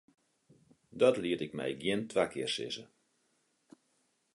Dat 1.01 1.15
liet 1.21 1.41
ik 1.45 1.51
my 1.57 1.69
gjin 1.81 2.01
twa 2.09 2.25
kear 2.31 2.49
sizze. 2.53 2.83